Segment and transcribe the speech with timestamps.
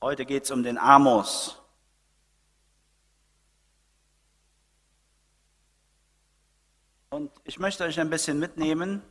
[0.00, 1.60] Heute geht es um den Amos.
[7.10, 9.02] Und ich möchte euch ein bisschen mitnehmen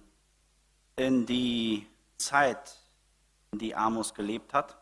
[0.96, 1.86] in die
[2.18, 2.80] Zeit,
[3.52, 4.78] in die Amos gelebt hat.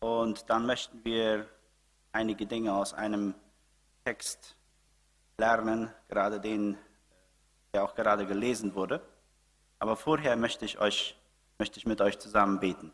[0.00, 1.48] Und dann möchten wir
[2.12, 3.34] einige Dinge aus einem
[4.04, 4.56] Text
[5.38, 6.76] lernen, gerade den,
[7.72, 9.00] der auch gerade gelesen wurde.
[9.78, 11.16] Aber vorher möchte ich euch,
[11.58, 12.92] möchte ich mit euch zusammen beten.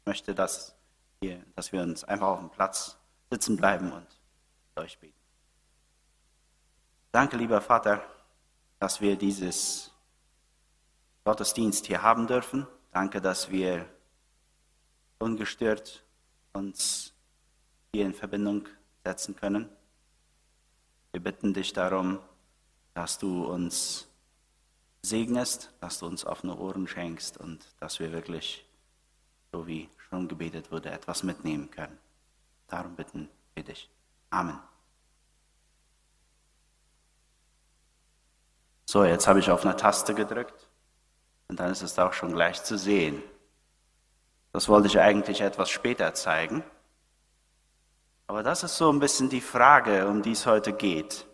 [0.00, 0.75] Ich möchte, dass,
[1.54, 2.96] dass wir uns einfach auf dem Platz
[3.30, 4.06] sitzen bleiben und
[4.76, 5.14] euch beten.
[7.12, 8.04] Danke, lieber Vater,
[8.78, 9.90] dass wir dieses
[11.24, 12.66] Gottesdienst hier haben dürfen.
[12.92, 13.88] Danke, dass wir
[15.18, 16.04] ungestört
[16.52, 17.14] uns
[17.92, 18.68] hier in Verbindung
[19.04, 19.68] setzen können.
[21.12, 22.18] Wir bitten dich darum,
[22.94, 24.08] dass du uns
[25.02, 28.66] segnest, dass du uns offene Ohren schenkst und dass wir wirklich,
[29.52, 31.98] so wie schon gebetet wurde, etwas mitnehmen können.
[32.68, 33.90] Darum bitten wir dich.
[34.30, 34.58] Amen.
[38.86, 40.68] So, jetzt habe ich auf eine Taste gedrückt
[41.48, 43.22] und dann ist es auch schon gleich zu sehen.
[44.52, 46.64] Das wollte ich eigentlich etwas später zeigen.
[48.26, 51.26] Aber das ist so ein bisschen die Frage, um die es heute geht.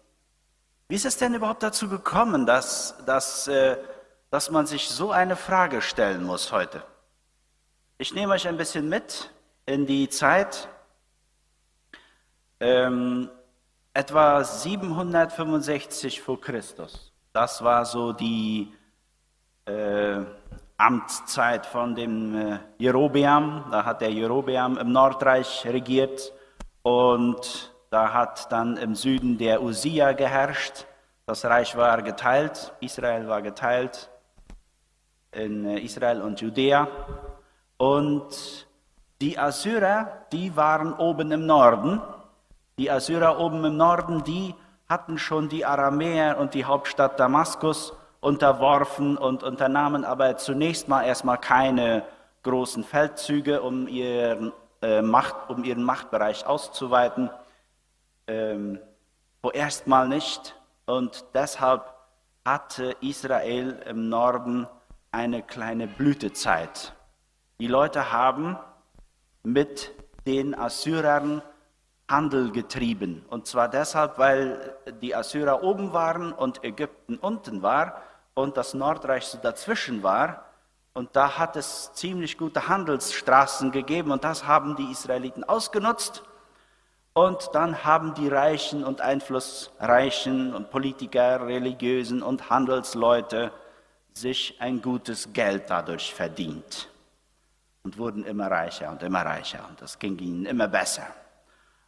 [0.88, 3.76] Wie ist es denn überhaupt dazu gekommen, dass, dass, äh,
[4.30, 6.82] dass man sich so eine Frage stellen muss heute?
[8.02, 9.30] Ich nehme euch ein bisschen mit
[9.64, 10.68] in die Zeit
[12.58, 13.30] ähm,
[13.94, 17.12] etwa 765 vor Christus.
[17.32, 18.74] Das war so die
[19.66, 20.18] äh,
[20.76, 23.66] Amtszeit von dem äh, Jerobeam.
[23.70, 26.32] Da hat der Jerobeam im Nordreich regiert
[26.82, 30.86] und da hat dann im Süden der Usia geherrscht.
[31.24, 34.10] Das Reich war geteilt, Israel war geteilt
[35.30, 36.88] in äh, Israel und Judäa.
[37.82, 38.68] Und
[39.20, 42.00] die Assyrer, die waren oben im Norden.
[42.78, 44.54] Die Assyrer oben im Norden, die
[44.88, 51.38] hatten schon die Aramäer und die Hauptstadt Damaskus unterworfen und unternahmen aber zunächst mal erstmal
[51.38, 52.04] keine
[52.44, 57.30] großen Feldzüge, um ihren, äh, Macht, um ihren Machtbereich auszuweiten
[58.28, 58.78] ähm,
[59.40, 60.54] vorerst mal nicht.
[60.86, 61.92] Und deshalb
[62.44, 64.68] hatte Israel im Norden
[65.10, 66.94] eine kleine Blütezeit.
[67.62, 68.58] Die Leute haben
[69.44, 69.92] mit
[70.26, 71.42] den Assyrern
[72.10, 73.24] Handel getrieben.
[73.30, 78.02] Und zwar deshalb, weil die Assyrer oben waren und Ägypten unten war
[78.34, 80.44] und das Nordreich so dazwischen war.
[80.92, 86.24] Und da hat es ziemlich gute Handelsstraßen gegeben und das haben die Israeliten ausgenutzt
[87.12, 93.52] und dann haben die Reichen und Einflussreichen und Politiker, Religiösen und Handelsleute
[94.14, 96.88] sich ein gutes Geld dadurch verdient
[97.84, 101.06] und wurden immer reicher und immer reicher und das ging ihnen immer besser.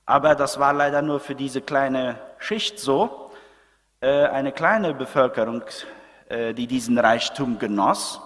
[0.06, 3.30] Aber das war leider nur für diese kleine Schicht so,
[4.00, 5.62] äh, eine kleine Bevölkerung,
[6.28, 8.20] äh, die diesen Reichtum genoss.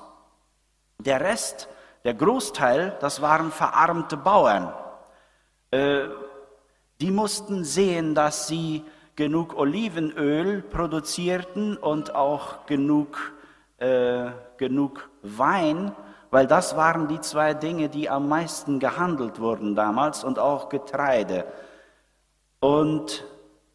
[0.98, 1.68] Der Rest,
[2.04, 4.72] der Großteil, das waren verarmte Bauern
[5.70, 6.08] äh,
[7.00, 8.82] die mussten sehen, dass sie
[9.14, 13.32] genug Olivenöl produzierten und auch genug,
[14.56, 15.92] genug Wein,
[16.30, 21.44] weil das waren die zwei Dinge, die am meisten gehandelt wurden damals und auch Getreide.
[22.60, 23.24] Und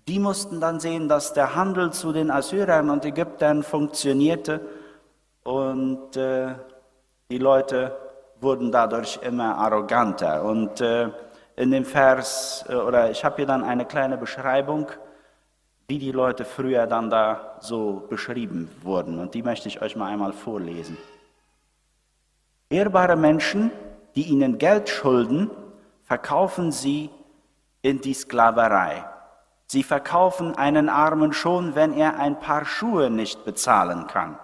[0.08, 4.62] die mussten dann sehen, dass der Handel zu den Assyrern und Ägyptern funktionierte
[5.44, 6.56] und äh,
[7.32, 7.96] die Leute
[8.42, 10.44] wurden dadurch immer arroganter.
[10.44, 11.10] Und äh,
[11.56, 14.88] in dem Vers, äh, oder ich habe hier dann eine kleine Beschreibung,
[15.88, 19.20] wie die Leute früher dann da so beschrieben wurden.
[19.20, 20.98] Und die möchte ich euch mal einmal vorlesen.
[22.70, 23.72] Ehrbare Menschen,
[24.16, 25.52] die ihnen Geld schulden,
[26.04, 27.10] verkaufen sie
[27.82, 29.06] in die Sklaverei.
[29.68, 34.38] Sie verkaufen einen Armen schon, wenn er ein paar Schuhe nicht bezahlen kann.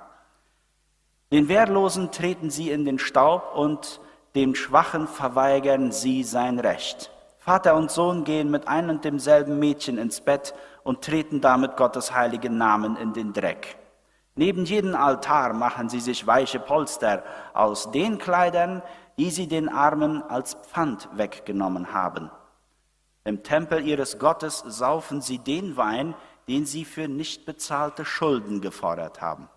[1.32, 4.00] Den Wehrlosen treten sie in den Staub und
[4.36, 7.12] dem Schwachen verweigern sie sein Recht.
[7.38, 12.14] Vater und Sohn gehen mit einem und demselben Mädchen ins Bett und treten damit Gottes
[12.14, 13.79] heiligen Namen in den Dreck.
[14.40, 18.82] Neben jedem Altar machen sie sich weiche Polster aus den Kleidern,
[19.18, 22.32] die sie den Armen als Pfand weggenommen haben.
[23.26, 26.16] Im Tempel ihres Gottes saufen sie den Wein,
[26.48, 29.50] den sie für nicht bezahlte Schulden gefordert haben.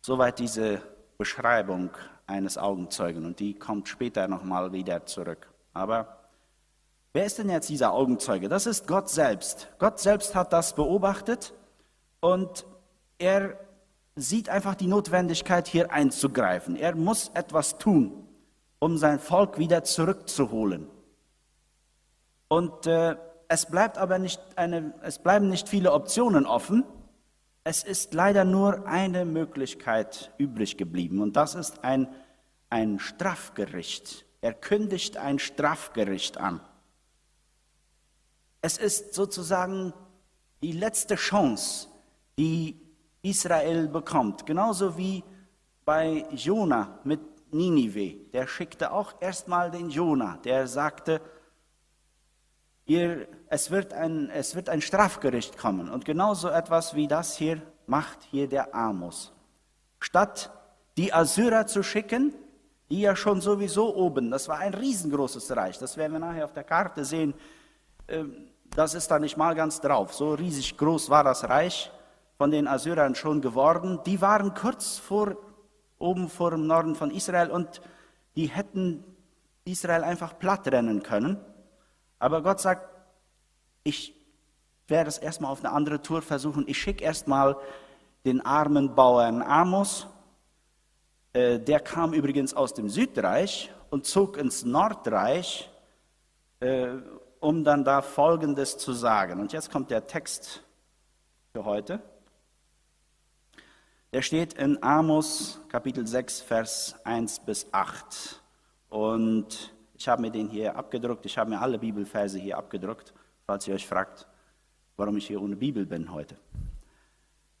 [0.00, 0.80] Soweit diese
[1.18, 1.90] Beschreibung
[2.26, 5.52] eines Augenzeugen und die kommt später nochmal wieder zurück.
[5.74, 6.16] Aber
[7.12, 8.48] wer ist denn jetzt dieser Augenzeuge?
[8.48, 9.68] Das ist Gott selbst.
[9.78, 11.52] Gott selbst hat das beobachtet
[12.20, 12.64] und
[13.22, 13.56] er
[14.16, 16.76] sieht einfach die Notwendigkeit, hier einzugreifen.
[16.76, 18.18] Er muss etwas tun.
[18.82, 20.88] um sein Volk wieder zurückzuholen.
[22.48, 23.14] Und äh,
[23.46, 26.82] es bleibt aber nicht eine, es bleiben nicht viele Optionen offen.
[27.62, 32.08] Es ist leider nur eine Möglichkeit übrig geblieben und das ist ein,
[32.70, 34.26] ein Strafgericht.
[34.40, 36.60] Er kündigt ein Strafgericht an.
[38.62, 39.94] Es ist sozusagen
[40.60, 41.86] die letzte Chance,
[42.36, 42.81] die
[43.22, 44.44] Israel bekommt.
[44.46, 45.24] Genauso wie
[45.84, 47.20] bei Jona mit
[47.52, 48.30] Ninive.
[48.32, 51.20] Der schickte auch erstmal den Jona, der sagte,
[52.86, 55.88] ihr, es, wird ein, es wird ein Strafgericht kommen.
[55.88, 59.32] Und genauso etwas wie das hier macht hier der Amos.
[60.00, 60.50] Statt
[60.96, 62.34] die Assyrer zu schicken,
[62.90, 66.52] die ja schon sowieso oben, das war ein riesengroßes Reich, das werden wir nachher auf
[66.52, 67.34] der Karte sehen,
[68.08, 70.14] ähm, das ist da nicht mal ganz drauf.
[70.14, 71.90] So riesig groß war das Reich
[72.36, 74.00] von den Assyrern schon geworden.
[74.06, 75.36] Die waren kurz vor,
[75.98, 77.80] oben vor dem Norden von Israel und
[78.36, 79.04] die hätten
[79.64, 81.38] Israel einfach platt rennen können.
[82.18, 82.88] Aber Gott sagt,
[83.84, 84.14] ich
[84.88, 86.64] werde es erstmal auf eine andere Tour versuchen.
[86.66, 87.56] Ich schicke erstmal
[88.24, 90.06] den armen Bauern Amos.
[91.32, 95.68] Äh, der kam übrigens aus dem Südreich und zog ins Nordreich
[96.62, 96.98] äh,
[97.40, 99.40] um dann da Folgendes zu sagen.
[99.40, 100.62] Und jetzt kommt der Text
[101.52, 102.00] für heute.
[104.12, 108.42] Der steht in Amos Kapitel 6, Vers 1 bis 8.
[108.90, 111.24] Und ich habe mir den hier abgedruckt.
[111.24, 113.14] Ich habe mir alle Bibelverse hier abgedruckt,
[113.46, 114.26] falls ihr euch fragt,
[114.98, 116.36] warum ich hier ohne Bibel bin heute.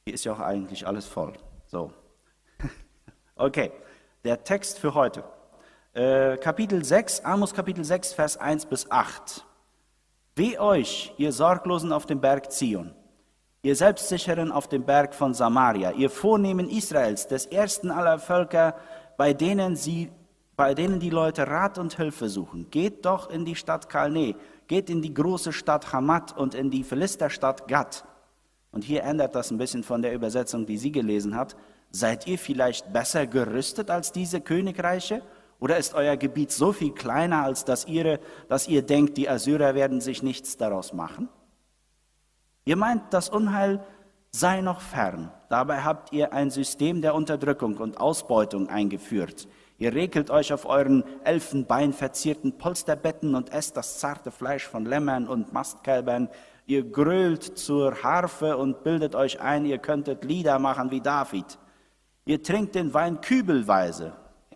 [0.04, 1.32] Hier ist ja auch eigentlich alles voll.
[1.66, 1.90] So.
[3.34, 3.72] Okay,
[4.22, 5.24] der Text für heute.
[5.94, 9.42] Äh, Kapitel 6, Amos Kapitel 6, Vers 1 bis 8.
[10.36, 12.94] Weh euch, ihr Sorglosen auf dem Berg Zion,
[13.64, 18.74] ihr Selbstsicheren auf dem Berg von Samaria, ihr Vornehmen Israels, des ersten aller Völker,
[19.16, 20.10] bei denen, sie,
[20.56, 22.70] bei denen die Leute Rat und Hilfe suchen.
[22.70, 24.34] Geht doch in die Stadt Kalne,
[24.66, 28.04] geht in die große Stadt Hamat und in die Philisterstadt Gad.
[28.72, 31.54] Und hier ändert das ein bisschen von der Übersetzung, die sie gelesen hat.
[31.92, 35.22] Seid ihr vielleicht besser gerüstet als diese Königreiche?
[35.60, 38.18] Oder ist euer Gebiet so viel kleiner, als dass, ihre,
[38.48, 41.28] dass ihr denkt, die Assyrer werden sich nichts daraus machen?
[42.64, 43.84] Ihr meint, das Unheil
[44.30, 45.30] sei noch fern.
[45.48, 49.48] Dabei habt ihr ein System der Unterdrückung und Ausbeutung eingeführt.
[49.78, 55.52] Ihr regelt euch auf euren elfenbeinverzierten Polsterbetten und esst das zarte Fleisch von Lämmern und
[55.52, 56.28] Mastkälbern.
[56.66, 61.58] Ihr grölt zur Harfe und bildet euch ein, ihr könntet Lieder machen wie David.
[62.24, 64.12] Ihr trinkt den Wein kübelweise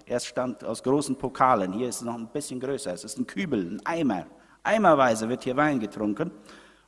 [0.06, 1.73] er stammt aus großen Pokalen.
[1.73, 2.93] Hier ist es noch ein bisschen größer.
[2.93, 4.26] Es ist ein Kübel, ein Eimer.
[4.62, 6.31] Eimerweise wird hier Wein getrunken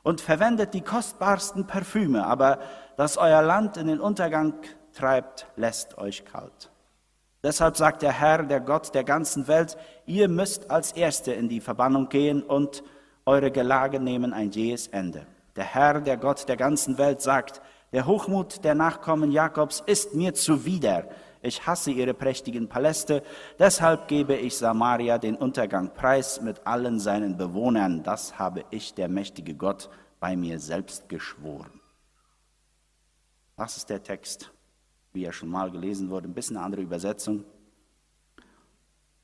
[0.03, 2.25] und verwendet die kostbarsten Parfüme.
[2.25, 2.59] Aber
[2.97, 4.53] dass euer Land in den Untergang
[4.93, 6.71] treibt, lässt euch kalt.
[7.41, 11.61] Deshalb sagt der Herr, der Gott der ganzen Welt, ihr müsst als Erste in die
[11.61, 12.83] Verbannung gehen und
[13.25, 15.25] eure Gelage nehmen ein jähes Ende.
[15.55, 17.61] Der Herr, der Gott der ganzen Welt sagt,
[17.93, 21.05] der Hochmut der Nachkommen Jakobs ist mir zuwider
[21.41, 23.23] ich hasse ihre prächtigen Paläste,
[23.57, 28.03] deshalb gebe ich Samaria den Untergang preis mit allen seinen Bewohnern.
[28.03, 29.89] Das habe ich, der mächtige Gott,
[30.19, 31.79] bei mir selbst geschworen.
[33.55, 34.51] Das ist der Text,
[35.13, 37.45] wie er schon mal gelesen wurde, ein bisschen eine andere Übersetzung.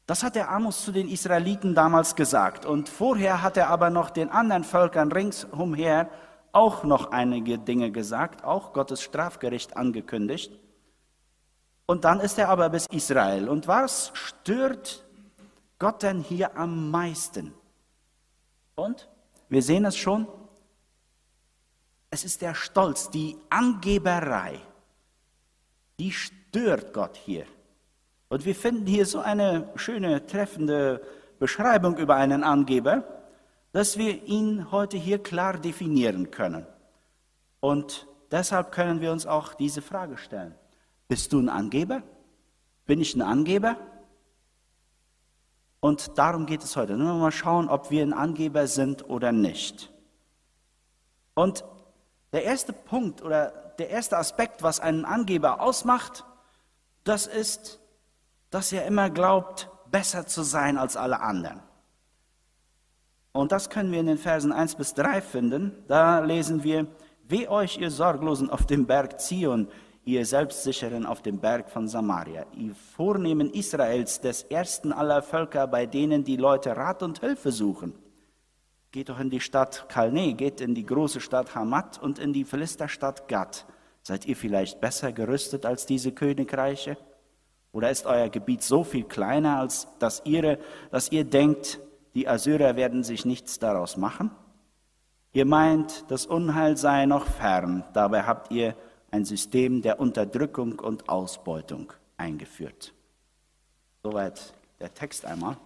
[0.08, 2.66] Das hat der Amos zu den Israeliten damals gesagt.
[2.66, 6.10] Und vorher hat er aber noch den anderen Völkern ringsumher
[6.52, 10.58] auch noch einige Dinge gesagt, auch Gottes Strafgericht angekündigt.
[11.86, 13.48] Und dann ist er aber bis Israel.
[13.48, 15.04] Und was stört
[15.78, 17.54] Gott denn hier am meisten?
[18.76, 19.08] Und
[19.50, 20.28] wir sehen es schon,
[22.10, 24.60] es ist der Stolz, die Angeberei,
[26.00, 27.46] die stört Gott hier.
[28.30, 31.02] Und wir finden hier so eine schöne, treffende
[31.40, 33.04] Beschreibung über einen Angeber,
[33.72, 36.66] dass wir ihn heute hier klar definieren können.
[37.60, 40.56] Und deshalb können wir uns auch diese Frage stellen.
[41.08, 42.02] Bist du ein Angeber?
[42.86, 43.78] Bin ich ein Angeber?
[45.80, 46.98] Und darum geht es heute.
[46.98, 49.92] Nur mal schauen, ob wir ein Angeber sind oder nicht.
[51.36, 51.64] Und
[52.34, 56.26] der erste Punkt oder der erste Aspekt, was einen Angeber ausmacht,
[57.04, 57.80] das ist,
[58.50, 61.62] dass er immer glaubt, besser zu sein als alle anderen.
[63.32, 65.84] Und das können wir in den Versen 1 bis 3 finden.
[65.88, 66.88] Da lesen wir,
[67.28, 69.68] Weh euch, ihr Sorglosen auf dem Berg Zion,
[70.06, 75.88] ihr Selbstsicheren auf dem Berg von Samaria, ihr Vornehmen Israels, des ersten aller Völker, bei
[75.88, 77.94] denen die Leute Rat und Hilfe suchen.
[78.92, 82.46] Geht doch in die Stadt Kalne, geht in die große Stadt Hamat und in die
[82.46, 83.66] Philisterstadt Gad.
[84.04, 86.98] Seid ihr vielleicht besser gerüstet als diese Königreiche?
[87.72, 90.60] Oder ist euer Gebiet so viel kleiner, als dass, ihre,
[90.92, 91.80] dass ihr denkt,
[92.14, 94.32] die Assyrer werden sich nichts daraus machen?
[95.34, 98.76] Ihr meint, das Unheil sei noch fern, dabei habt ihr
[99.12, 102.94] ein System der Unterdrückung und Ausbeutung eingeführt.
[104.04, 105.58] Soweit der Text einmal.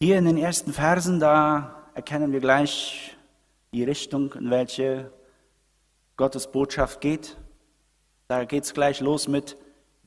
[0.00, 3.16] Hier in den ersten Versen, da erkennen wir gleich
[3.72, 5.10] die Richtung, in welche
[6.16, 7.36] Gottes Botschaft geht.
[8.28, 9.56] Da geht es gleich los mit,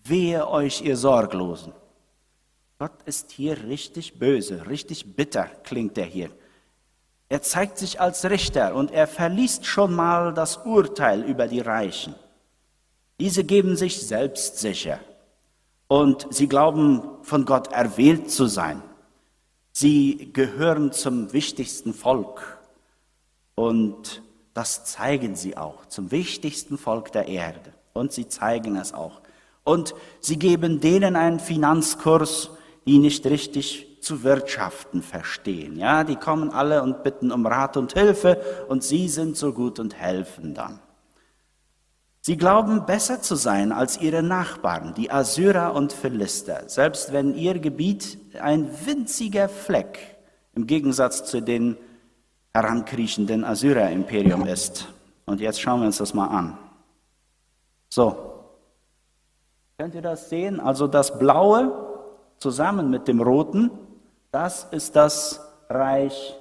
[0.03, 1.73] wehe euch, ihr Sorglosen.
[2.77, 6.29] Gott ist hier richtig böse, richtig bitter klingt er hier.
[7.29, 12.15] Er zeigt sich als Richter und er verliest schon mal das Urteil über die Reichen.
[13.19, 14.99] Diese geben sich selbstsicher
[15.87, 18.81] und sie glauben, von Gott erwählt zu sein.
[19.71, 22.59] Sie gehören zum wichtigsten Volk
[23.55, 27.73] und das zeigen sie auch, zum wichtigsten Volk der Erde.
[27.93, 29.21] Und sie zeigen es auch.
[29.63, 32.49] Und sie geben denen einen Finanzkurs,
[32.85, 35.77] die nicht richtig zu wirtschaften verstehen.
[35.77, 39.79] Ja, die kommen alle und bitten um Rat und Hilfe und sie sind so gut
[39.79, 40.79] und helfen dann.
[42.21, 47.59] Sie glauben besser zu sein als ihre Nachbarn, die Assyrer und Philister, selbst wenn ihr
[47.59, 50.17] Gebiet ein winziger Fleck
[50.53, 51.77] im Gegensatz zu den
[52.53, 54.87] herankriechenden Assyrer-Imperium ist.
[55.25, 56.57] Und jetzt schauen wir uns das mal an.
[57.89, 58.15] So,
[59.77, 60.59] könnt ihr das sehen?
[60.59, 61.71] Also das Blaue
[62.37, 63.71] zusammen mit dem Roten,
[64.31, 66.35] das ist das Reich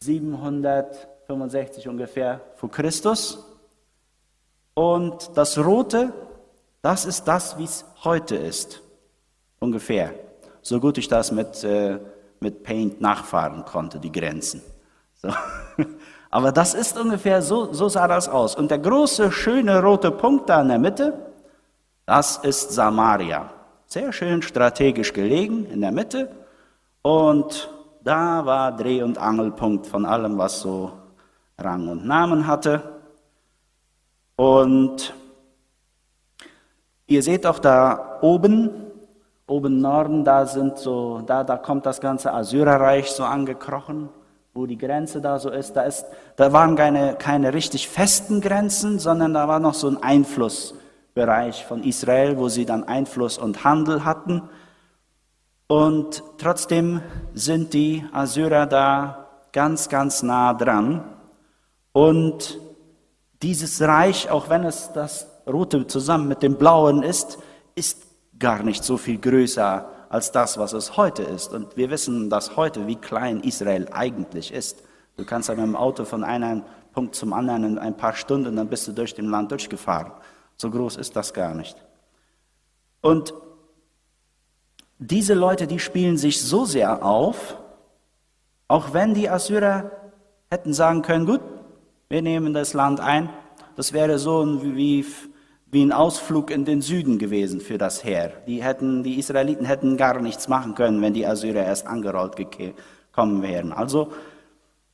[0.00, 3.44] 765 ungefähr vor Christus.
[4.74, 6.12] Und das Rote,
[6.80, 8.82] das ist das, wie es heute ist,
[9.58, 10.14] ungefähr.
[10.62, 11.98] So gut ich das mit, äh,
[12.40, 14.62] mit Paint nachfahren konnte, die Grenzen.
[15.14, 15.28] So.
[16.30, 18.56] Aber das ist ungefähr so, so sah das aus.
[18.56, 21.30] Und der große, schöne rote Punkt da in der Mitte,
[22.06, 23.50] das ist Samaria.
[23.86, 26.30] Sehr schön strategisch gelegen in der Mitte.
[27.02, 27.68] Und
[28.02, 30.92] da war Dreh- und Angelpunkt von allem, was so
[31.58, 32.82] Rang und Namen hatte.
[34.36, 35.14] Und
[37.06, 38.70] ihr seht auch da oben,
[39.46, 44.08] oben Norden, da sind so, da, da kommt das ganze Assyrerreich so angekrochen
[44.54, 46.04] wo die Grenze da so ist, da, ist,
[46.36, 51.82] da waren keine, keine richtig festen Grenzen, sondern da war noch so ein Einflussbereich von
[51.82, 54.42] Israel, wo sie dann Einfluss und Handel hatten.
[55.72, 57.00] Und trotzdem
[57.32, 61.02] sind die Assyrer da ganz, ganz nah dran.
[61.92, 62.60] Und
[63.40, 67.38] dieses Reich, auch wenn es das Rote zusammen mit dem Blauen ist,
[67.74, 68.02] ist
[68.38, 71.54] gar nicht so viel größer als das, was es heute ist.
[71.54, 74.82] Und wir wissen dass heute, wie klein Israel eigentlich ist.
[75.16, 78.56] Du kannst ja mit dem Auto von einem Punkt zum anderen in ein paar Stunden,
[78.56, 80.12] dann bist du durch dem Land durchgefahren.
[80.58, 81.82] So groß ist das gar nicht.
[83.00, 83.32] Und
[85.10, 87.56] diese Leute, die spielen sich so sehr auf,
[88.68, 89.90] auch wenn die Assyrer
[90.50, 91.40] hätten sagen können, gut,
[92.08, 93.30] wir nehmen das Land ein,
[93.76, 95.04] das wäre so wie
[95.72, 98.30] wie ein Ausflug in den Süden gewesen für das Heer.
[98.46, 103.42] Die, hätten, die Israeliten hätten gar nichts machen können, wenn die Assyrer erst angerollt gekommen
[103.42, 103.72] wären.
[103.72, 104.12] Also,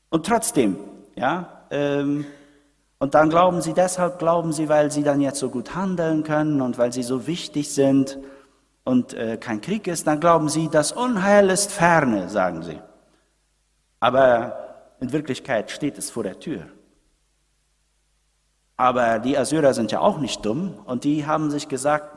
[0.09, 0.77] und trotzdem,
[1.17, 2.27] ja, ähm,
[3.01, 6.61] und dann glauben sie, deshalb glauben sie, weil sie dann jetzt so gut handeln können
[6.61, 8.17] und weil sie so wichtig sind
[8.89, 12.81] und äh, kein Krieg ist, dann glauben sie, das Unheil ist ferne, sagen sie.
[14.01, 16.63] Aber in Wirklichkeit steht es vor der Tür.
[18.79, 22.17] Aber die Assyrer sind ja auch nicht dumm und die haben sich gesagt,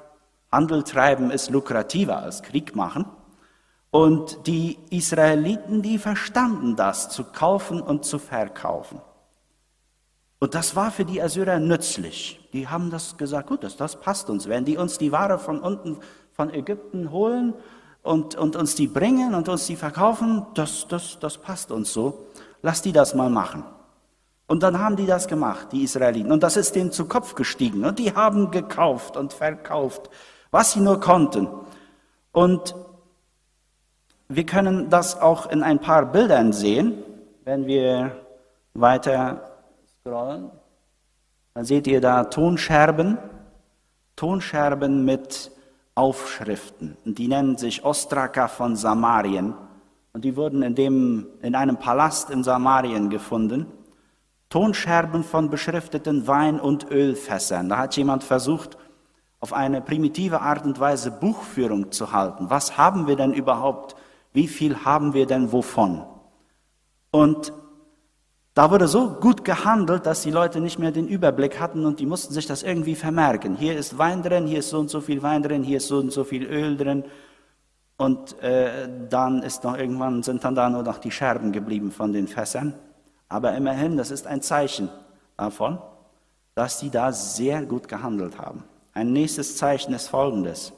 [0.50, 3.06] Handel treiben ist lukrativer als Krieg machen.
[3.90, 9.02] Und die Israeliten, die verstanden das, zu kaufen und zu verkaufen.
[10.40, 12.40] Und das war für die Assyrer nützlich.
[12.54, 14.48] Die haben das gesagt, gut, das, das passt uns.
[14.48, 16.00] Wenn die uns die Ware von unten,
[16.34, 17.54] von Ägypten holen
[18.04, 22.28] und, und uns die bringen und uns die verkaufen, das, das, das passt uns so.
[22.62, 23.64] Lass die das mal machen.
[24.48, 26.32] Und dann haben die das gemacht, die Israeliten.
[26.32, 27.86] Und das ist denen zu Kopf gestiegen.
[27.86, 30.10] Und die haben gekauft und verkauft,
[30.52, 31.48] was sie nur konnten.
[32.34, 32.76] Und
[34.28, 37.04] wir können das auch in ein paar Bildern sehen,
[37.44, 38.26] wenn wir
[38.74, 39.60] weiter
[40.00, 40.52] scrollen.
[41.54, 43.18] Dann seht ihr da Tonscherben,
[44.16, 45.52] Tonscherben mit
[45.96, 46.98] Aufschriften.
[47.06, 49.54] Die nennen sich Ostraka von Samarien.
[50.14, 53.66] Und die wurden in, dem, in einem Palast in Samarien gefunden.
[54.50, 57.70] Tonscherben von beschrifteten Wein- und Ölfässern.
[57.70, 58.78] Da hat jemand versucht,
[59.40, 62.50] auf eine primitive Art und Weise Buchführung zu halten.
[62.50, 63.96] Was haben wir denn überhaupt?
[64.34, 66.04] Wie viel haben wir denn wovon?
[67.12, 67.52] Und
[68.54, 72.06] Da wurde so gut gehandelt, dass die Leute nicht mehr den Überblick hatten und die
[72.06, 73.56] mussten sich das irgendwie vermerken.
[73.56, 76.00] Hier ist Wein drin, hier ist so und so viel Wein drin, hier ist so
[76.00, 77.06] und so viel Öl drin.
[77.96, 82.12] Und äh, dann ist noch irgendwann sind dann da nur noch die Scherben geblieben von
[82.12, 82.74] den Fässern.
[83.30, 84.90] Aber immerhin, das ist ein Zeichen
[85.38, 85.80] davon,
[86.54, 88.66] dass die da sehr gut gehandelt haben.
[88.94, 90.74] Ein nächstes Zeichen ist folgendes.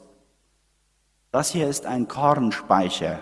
[1.32, 3.18] Das hier ist ein Kornspeicher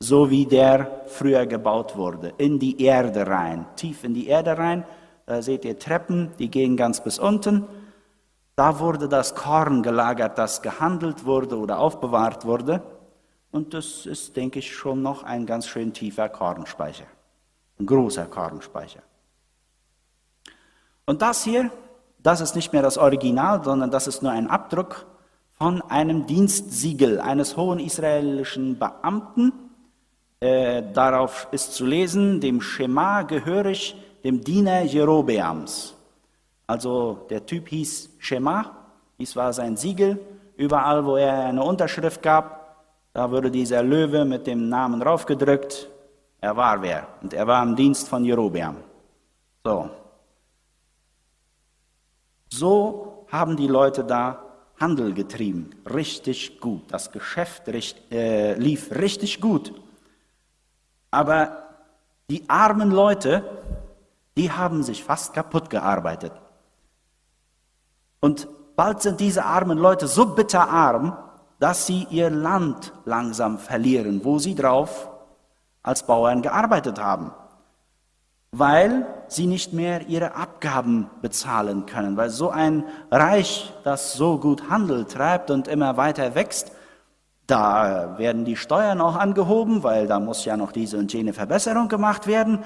[0.00, 4.84] so wie der früher gebaut wurde, in die Erde rein, tief in die Erde rein.
[5.26, 7.66] Da seht ihr Treppen, die gehen ganz bis unten.
[8.54, 12.82] Da wurde das Korn gelagert, das gehandelt wurde oder aufbewahrt wurde.
[13.50, 17.06] Und das ist, denke ich, schon noch ein ganz schön tiefer Kornspeicher,
[17.78, 19.02] ein großer Kornspeicher.
[21.06, 21.70] Und das hier,
[22.18, 25.06] das ist nicht mehr das Original, sondern das ist nur ein Abdruck
[25.52, 29.67] von einem Dienstsiegel eines hohen israelischen Beamten,
[30.40, 35.94] äh, darauf ist zu lesen, dem Schema gehörig dem Diener Jerobeams.
[36.66, 38.76] Also der Typ hieß Schema,
[39.18, 40.18] dies war sein Siegel.
[40.56, 42.76] Überall, wo er eine Unterschrift gab,
[43.12, 45.88] da wurde dieser Löwe mit dem Namen draufgedrückt.
[46.40, 48.76] Er war wer und er war im Dienst von Jerobeam.
[49.64, 49.90] So.
[52.50, 54.42] So haben die Leute da
[54.78, 56.82] Handel getrieben, richtig gut.
[56.88, 59.72] Das Geschäft äh, lief richtig gut.
[61.10, 61.62] Aber
[62.30, 63.42] die armen Leute,
[64.36, 66.32] die haben sich fast kaputt gearbeitet.
[68.20, 71.16] Und bald sind diese armen Leute so bitterarm,
[71.58, 75.10] dass sie ihr Land langsam verlieren, wo sie drauf
[75.82, 77.32] als Bauern gearbeitet haben,
[78.52, 84.70] weil sie nicht mehr ihre Abgaben bezahlen können, weil so ein Reich, das so gut
[84.70, 86.72] Handel treibt und immer weiter wächst,
[87.48, 91.88] da werden die Steuern auch angehoben, weil da muss ja noch diese und jene Verbesserung
[91.88, 92.62] gemacht werden.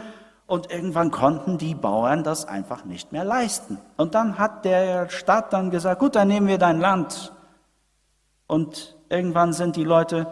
[0.47, 3.79] Und irgendwann konnten die Bauern das einfach nicht mehr leisten.
[3.97, 7.33] Und dann hat der Staat dann gesagt, gut, dann nehmen wir dein Land.
[8.49, 10.27] Und irgendwann sind die Leute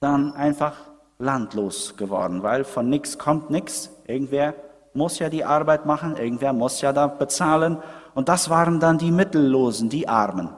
[0.00, 0.74] dann einfach
[1.18, 3.90] landlos geworden, weil von nichts kommt nichts.
[4.06, 4.52] Irgendwer
[4.92, 7.78] muss ja die Arbeit machen, irgendwer muss ja da bezahlen.
[8.14, 10.50] Und das waren dann die Mittellosen, die Armen.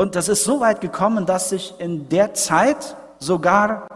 [0.00, 3.86] Und das ist so weit gekommen, dass sich in der Zeit sogar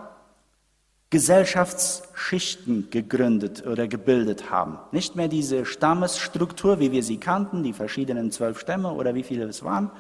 [1.09, 4.79] Gesellschaftsschichten gegründet oder gebildet haben.
[4.93, 9.47] Nicht mehr diese Stammesstruktur, wie wir sie kannten, die verschiedenen zwölf Stämme oder wie viele
[9.47, 9.91] es waren,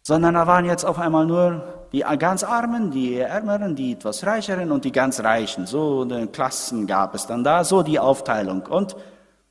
[0.00, 4.72] sondern da waren jetzt auf einmal nur die ganz Armen, die Ärmeren, die etwas Reicheren
[4.72, 5.66] und die ganz Reichen.
[5.66, 8.62] So eine Klassen gab es dann da, so die Aufteilung.
[8.62, 8.96] Und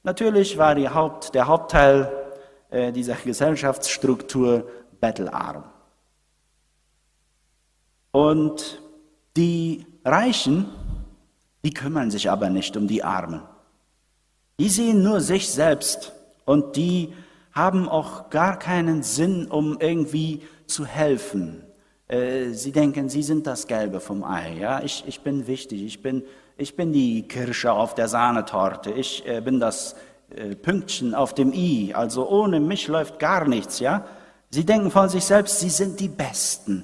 [0.02, 2.12] natürlich war Haupt, der Hauptteil
[2.72, 4.66] äh, dieser Gesellschaftsstruktur
[5.02, 5.64] bettelarm.
[8.12, 8.82] Und
[9.36, 10.68] die Reichen,
[11.64, 13.42] die kümmern sich aber nicht um die Armen.
[14.60, 16.14] Die sehen nur sich selbst
[16.46, 17.14] und die
[17.54, 21.64] haben auch gar keinen Sinn, um irgendwie zu helfen.
[22.08, 24.58] Äh, sie denken, sie sind das Gelbe vom Ei.
[24.60, 25.84] Ja, ich, ich bin wichtig.
[25.84, 26.24] Ich bin,
[26.58, 28.92] ich bin die Kirsche auf der Sahnetorte.
[28.92, 29.96] Ich äh, bin das
[30.30, 31.94] äh, Pünktchen auf dem I.
[31.94, 33.80] Also ohne mich läuft gar nichts.
[33.80, 34.06] Ja,
[34.52, 36.84] Sie denken von sich selbst, sie sind die Besten.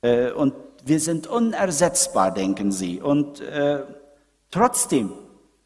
[0.00, 0.52] Äh, und
[0.84, 3.00] wir sind unersetzbar, denken sie.
[3.00, 3.84] Und äh,
[4.50, 5.12] trotzdem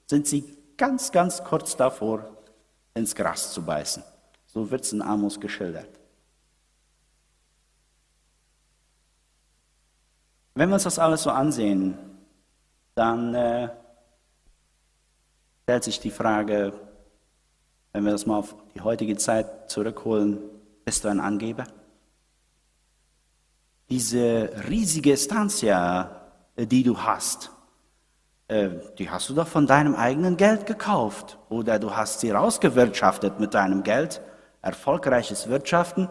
[0.06, 0.44] sind sie
[0.76, 2.28] ganz, ganz kurz davor,
[2.94, 4.02] ins Gras zu beißen.
[4.46, 5.88] So wird es in Amos geschildert.
[10.54, 11.96] Wenn wir uns das alles so ansehen,
[12.94, 13.68] dann äh,
[15.62, 16.72] stellt sich die Frage,
[17.92, 20.38] wenn wir das mal auf die heutige Zeit zurückholen,
[20.86, 21.64] bist du ein Angeber?
[23.90, 27.50] Diese riesige Stanzia, die du hast,
[28.46, 33.40] äh, die hast du doch von deinem eigenen Geld gekauft oder du hast sie rausgewirtschaftet
[33.40, 34.20] mit deinem Geld.
[34.62, 36.08] Erfolgreiches Wirtschaften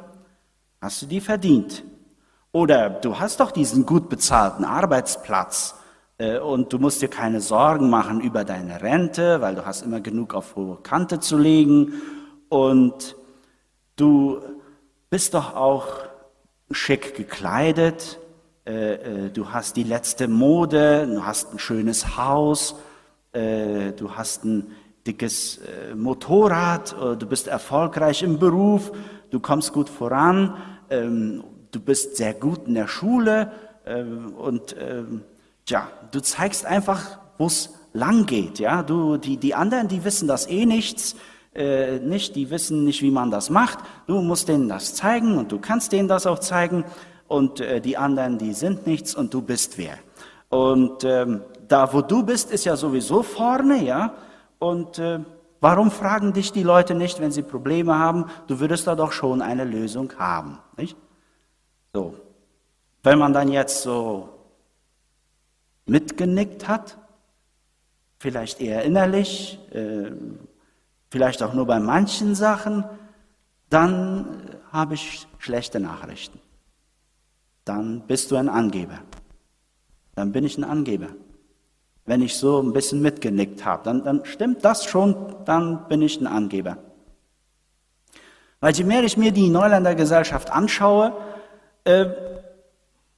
[0.81, 1.85] hast du die verdient.
[2.51, 5.75] Oder du hast doch diesen gut bezahlten Arbeitsplatz
[6.17, 10.01] äh, und du musst dir keine Sorgen machen über deine Rente, weil du hast immer
[10.01, 11.93] genug auf hohe Kante zu legen
[12.49, 13.15] und
[13.95, 14.41] du
[15.09, 15.87] bist doch auch
[16.71, 18.19] schick gekleidet,
[18.65, 22.75] äh, äh, du hast die letzte Mode, du hast ein schönes Haus,
[23.31, 24.71] äh, du hast ein
[25.05, 25.59] dickes
[25.95, 28.91] Motorrad, du bist erfolgreich im Beruf,
[29.29, 30.57] du kommst gut voran,
[30.89, 33.51] ähm, du bist sehr gut in der Schule
[34.35, 34.75] und
[35.69, 38.57] ja, du zeigst einfach, wo es lang geht.
[38.57, 38.81] Ja?
[38.81, 41.15] Du, die, die anderen, die wissen das eh nichts,
[41.55, 43.79] äh, nicht, die wissen nicht, wie man das macht.
[44.07, 46.83] Du musst denen das zeigen und du kannst denen das auch zeigen.
[47.27, 49.97] Und äh, die anderen, die sind nichts und du bist wer.
[50.49, 54.13] Und ähm, da, wo du bist, ist ja sowieso vorne, ja.
[54.59, 55.19] Und äh,
[55.61, 58.25] warum fragen dich die Leute nicht, wenn sie Probleme haben?
[58.47, 60.59] Du würdest da doch schon eine Lösung haben.
[60.77, 60.95] Nicht?
[61.93, 62.15] So.
[63.01, 64.29] Wenn man dann jetzt so
[65.85, 66.97] mitgenickt hat,
[68.17, 70.11] vielleicht eher innerlich, äh,
[71.09, 72.83] vielleicht auch nur bei manchen Sachen,
[73.69, 76.39] dann habe ich schlechte Nachrichten.
[77.63, 78.99] Dann bist du ein Angeber.
[80.15, 81.09] Dann bin ich ein Angeber.
[82.05, 86.21] Wenn ich so ein bisschen mitgenickt habe, dann, dann stimmt das schon, dann bin ich
[86.21, 86.77] ein Angeber.
[88.59, 91.13] Weil je mehr ich mir die Neuländer Gesellschaft anschaue,
[91.83, 92.05] äh,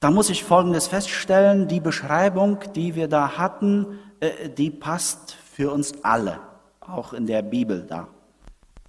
[0.00, 5.72] da muss ich Folgendes feststellen, die Beschreibung, die wir da hatten, äh, die passt für
[5.72, 6.38] uns alle,
[6.88, 8.08] auch in der Bibel da.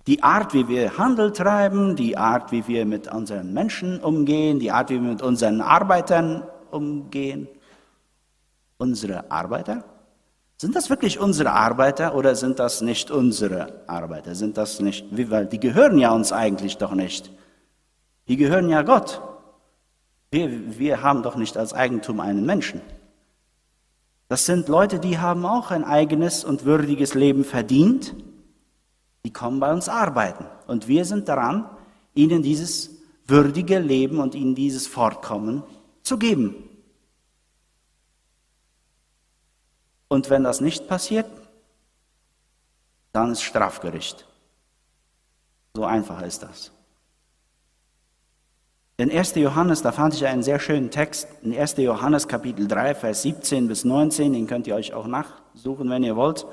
[0.08, 4.72] Die Art, wie wir Handel treiben, die Art, wie wir mit unseren Menschen umgehen, die
[4.72, 7.48] Art, wie wir mit unseren Arbeitern umgehen.
[8.78, 9.84] Unsere Arbeiter?
[10.58, 14.36] Sind das wirklich unsere Arbeiter oder sind das nicht unsere Arbeiter?
[14.36, 17.32] Sind das nicht, weil die gehören ja uns eigentlich doch nicht.
[18.28, 19.22] Die gehören ja Gott.
[20.32, 22.82] Wir, wir haben doch nicht als Eigentum einen Menschen.
[24.30, 28.16] Das sind Leute, die haben auch ein eigenes und würdiges Leben verdient.
[29.26, 30.46] Die kommen bei uns arbeiten.
[30.68, 31.68] Und wir sind daran,
[32.14, 32.92] ihnen dieses
[33.26, 35.64] würdige Leben und ihnen dieses Fortkommen
[36.04, 36.56] zu geben.
[40.08, 41.28] Und wenn das nicht passiert,
[43.12, 44.28] dann ist Strafgericht.
[45.74, 46.72] So einfach ist das.
[49.00, 49.36] In 1.
[49.36, 51.78] Johannes, da fand ich einen sehr schönen Text, in 1.
[51.78, 56.18] Johannes Kapitel 3, Vers 17 bis 19, den könnt ihr euch auch nachsuchen, wenn ihr
[56.18, 56.46] wollt.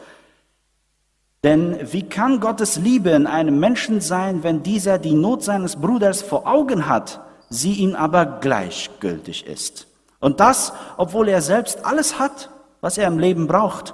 [1.43, 6.23] Denn wie kann Gottes Liebe in einem Menschen sein, wenn dieser die Not seines Bruders
[6.23, 9.89] vor Augen hat, sie ihm aber gleichgültig ist?
[10.21, 13.93] Und das, obwohl er selbst alles hat, was er im Leben braucht.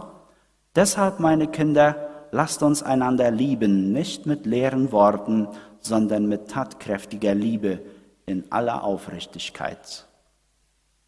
[0.77, 1.97] Deshalb, meine Kinder,
[2.33, 5.49] lasst uns einander lieben, nicht mit leeren Worten,
[5.81, 7.81] sondern mit tatkräftiger Liebe
[8.27, 10.07] in aller Aufrichtigkeit.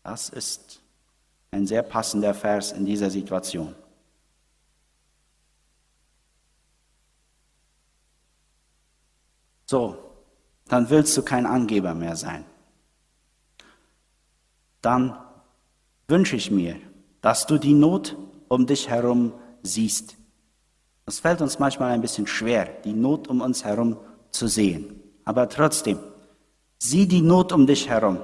[0.03, 0.81] Das ist
[1.51, 3.75] ein sehr passender Vers in dieser Situation.
[9.67, 9.97] So,
[10.69, 12.45] dann willst du kein Angeber mehr sein.
[14.83, 15.19] Dann
[16.09, 16.77] wünsche ich mir,
[17.23, 18.17] dass du die Not
[18.49, 20.17] um dich herum siehst.
[21.07, 23.99] Es fällt uns manchmal ein bisschen schwer, die Not um uns herum
[24.31, 25.01] zu sehen.
[25.25, 25.99] Aber trotzdem,
[26.79, 28.19] Sieh die Not um dich herum.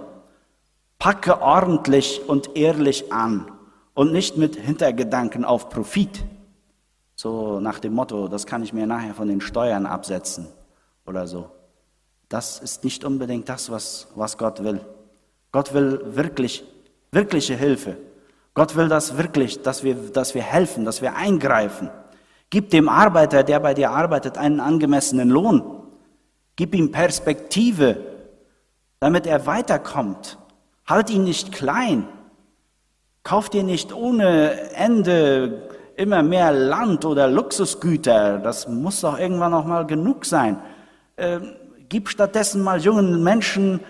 [0.98, 3.50] Packe ordentlich und ehrlich an
[3.94, 6.24] und nicht mit Hintergedanken auf Profit.
[7.16, 10.46] So nach dem Motto, das kann ich mir nachher von den Steuern absetzen
[11.06, 11.50] oder so.
[12.28, 14.80] Das ist nicht unbedingt das, was, was Gott will.
[15.52, 16.64] Gott will wirklich,
[17.10, 17.96] wirkliche Hilfe.
[18.54, 21.90] Gott will das wirklich, dass wir, dass wir helfen, dass wir eingreifen.
[22.50, 25.82] Gib dem Arbeiter, der bei dir arbeitet, einen angemessenen Lohn.
[26.56, 28.09] Gib ihm Perspektive,
[29.00, 30.38] damit er weiterkommt.
[30.86, 32.06] Halt ihn nicht klein.
[33.22, 38.38] Kauf dir nicht ohne Ende immer mehr Land oder Luxusgüter.
[38.38, 40.58] Das muss doch irgendwann auch mal genug sein.
[41.16, 41.40] Äh,
[41.88, 43.80] gib stattdessen mal jungen Menschen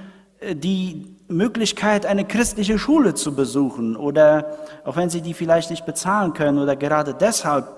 [0.40, 5.87] äh, die Möglichkeit, eine christliche Schule zu besuchen oder auch wenn sie die vielleicht nicht
[5.87, 7.68] bezahlen können oder gerade deshalb,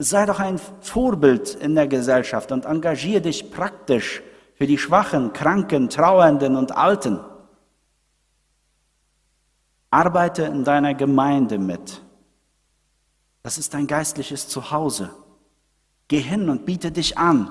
[0.00, 4.22] sei doch ein Vorbild in der Gesellschaft und engagier dich praktisch
[4.54, 7.20] für die Schwachen, Kranken, Trauernden und Alten.
[9.90, 12.02] Arbeite in deiner Gemeinde mit.
[13.42, 15.10] Das ist dein geistliches Zuhause.
[16.08, 17.50] Geh hin und biete dich an.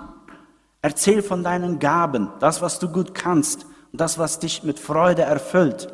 [0.81, 5.21] Erzähl von deinen Gaben, das, was du gut kannst und das, was dich mit Freude
[5.21, 5.93] erfüllt.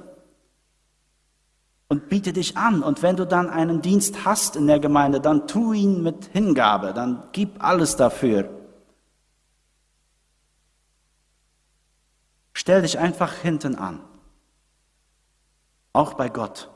[1.87, 2.81] Und biete dich an.
[2.81, 6.93] Und wenn du dann einen Dienst hast in der Gemeinde, dann tu ihn mit Hingabe,
[6.93, 8.58] dann gib alles dafür.
[12.59, 14.01] Stell dich einfach hinten an.
[15.93, 16.69] Auch bei Gott.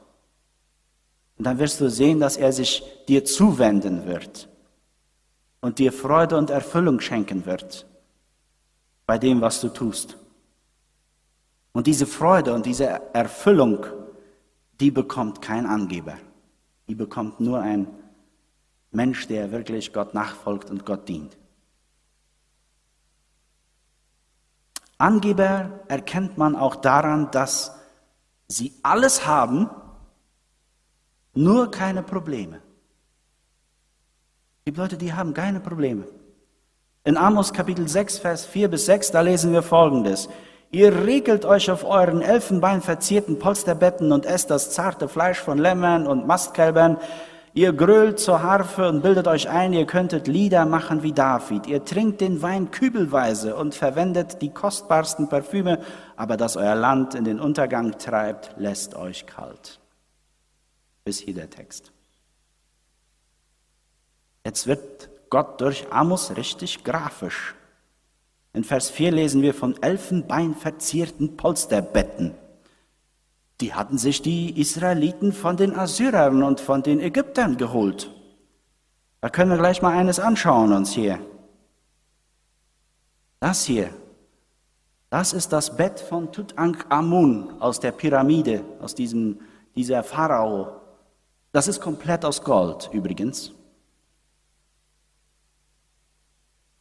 [1.38, 4.48] Und dann wirst du sehen, dass er sich dir zuwenden wird
[5.60, 7.86] und dir Freude und Erfüllung schenken wird
[9.06, 10.16] bei dem, was du tust.
[11.74, 13.86] Und diese Freude und diese Erfüllung,
[14.80, 16.16] die bekommt kein Angeber.
[16.88, 17.88] Die bekommt nur ein
[18.92, 21.38] Mensch, der wirklich Gott nachfolgt und Gott dient.
[24.98, 27.76] Angeber erkennt man auch daran, dass
[28.48, 29.70] sie alles haben,
[31.34, 32.60] nur keine Probleme.
[34.66, 36.06] Gibt Leute, die haben keine Probleme.
[37.04, 40.30] In Amos Kapitel 6, Vers 4 bis 6, da lesen wir folgendes.
[40.72, 46.08] Ihr regelt euch auf euren Elfenbein verzierten Polsterbetten und esst das zarte Fleisch von Lämmern
[46.08, 46.98] und Mastkälbern.
[47.56, 51.68] Ihr grölt zur Harfe und bildet euch ein, ihr könntet Lieder machen wie David.
[51.68, 55.80] Ihr trinkt den Wein kübelweise und verwendet die kostbarsten Parfüme,
[56.16, 59.80] aber dass euer Land in den Untergang treibt, lässt euch kalt.
[61.04, 61.92] Bis hier der Text.
[64.44, 67.54] Jetzt wird Gott durch Amos richtig grafisch.
[68.54, 72.34] In Vers 4 lesen wir von Elfenbein verzierten Polsterbetten.
[73.64, 78.12] Die hatten sich die Israeliten von den Assyrern und von den Ägyptern geholt.
[79.22, 81.18] Da können wir gleich mal eines anschauen uns hier.
[83.40, 83.90] Das hier,
[85.10, 89.40] das ist das Bett von Tutanchamun aus der Pyramide, aus diesem,
[89.78, 90.82] dieser Pharao.
[91.54, 93.54] Das ist komplett aus Gold übrigens.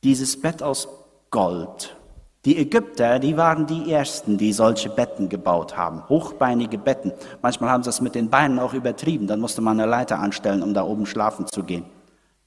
[0.02, 0.88] Dieses Bett aus
[1.30, 1.96] Gold.
[2.44, 7.12] Die Ägypter, die waren die Ersten, die solche Betten gebaut haben, hochbeinige Betten.
[7.40, 10.62] Manchmal haben sie es mit den Beinen auch übertrieben, dann musste man eine Leiter anstellen,
[10.62, 11.84] um da oben schlafen zu gehen.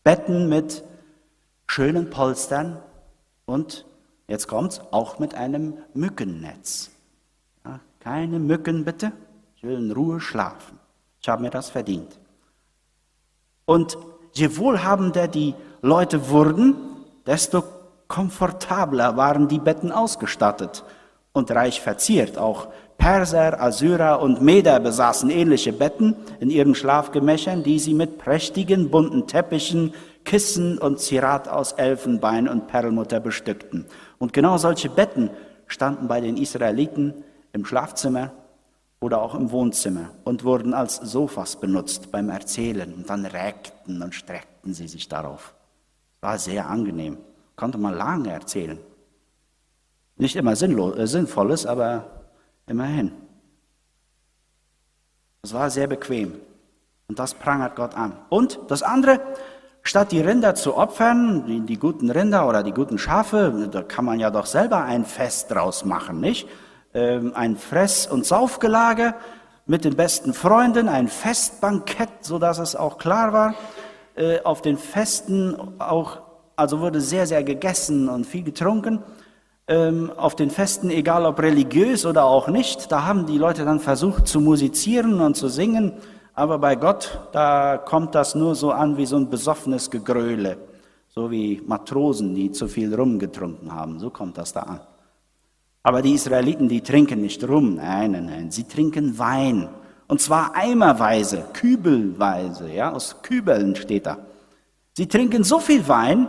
[0.04, 0.84] Betten mit
[1.66, 2.78] schönen Polstern
[3.46, 3.86] und,
[4.28, 6.92] jetzt kommt's, auch mit einem Mückennetz.
[7.64, 9.14] Ja, keine Mücken bitte,
[9.56, 10.78] ich will in Ruhe schlafen.
[11.22, 12.20] Ich habe mir das verdient.
[13.64, 13.98] Und
[14.34, 16.76] je wohlhabender die Leute wurden,
[17.26, 17.64] desto
[18.08, 20.84] komfortabler waren die Betten ausgestattet
[21.34, 22.38] und reich verziert.
[22.38, 28.90] Auch Perser, Assyrer und Meder besaßen ähnliche Betten in ihren Schlafgemächern, die sie mit prächtigen
[28.90, 33.86] bunten Teppichen, Kissen und Zierat aus Elfenbein und Perlmutter bestückten.
[34.18, 35.30] Und genau solche Betten
[35.68, 37.14] standen bei den Israeliten
[37.54, 38.32] im Schlafzimmer
[39.00, 42.94] oder auch im Wohnzimmer und wurden als Sofas benutzt beim Erzählen.
[42.94, 45.54] Und dann reckten und streckten sie sich darauf.
[46.22, 47.18] War sehr angenehm.
[47.56, 48.80] Konnte man lange erzählen.
[50.18, 52.26] Nicht immer sinnlos, äh, Sinnvolles, aber
[52.68, 53.12] immerhin.
[55.44, 56.40] Es war sehr bequem.
[57.08, 58.18] Und das prangert Gott an.
[58.30, 59.20] Und das andere,
[59.84, 64.06] statt die Rinder zu opfern, die, die, guten Rinder oder die guten Schafe, da kann
[64.06, 66.48] man ja doch selber ein Fest draus machen, nicht?
[66.94, 69.14] Ähm, ein Fress- und Saufgelage
[69.68, 73.56] mit den besten Freunden, ein Festbankett, so dass es auch klar war,
[74.16, 76.25] äh, auf den Festen auch
[76.56, 79.04] also wurde sehr, sehr gegessen und viel getrunken.
[79.68, 83.80] Ähm, auf den Festen, egal ob religiös oder auch nicht, da haben die Leute dann
[83.80, 85.94] versucht zu musizieren und zu singen,
[86.36, 90.58] aber bei Gott, da kommt das nur so an wie so ein besoffenes Gegröle,
[91.08, 94.82] so wie Matrosen, die zu viel Rum getrunken haben, so kommt das da an.
[95.82, 99.70] Aber die Israeliten, die trinken nicht Rum, nein, nein, nein, sie trinken Wein.
[100.08, 104.18] Und zwar eimerweise, kübelweise, ja, aus Kübeln steht da.
[104.94, 106.28] Sie trinken so viel Wein,